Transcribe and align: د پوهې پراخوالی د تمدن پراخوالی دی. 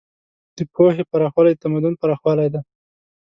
د 0.55 0.57
پوهې 0.73 1.03
پراخوالی 1.11 1.53
د 1.55 1.59
تمدن 1.63 1.93
پراخوالی 2.01 2.47
دی. 2.53 2.61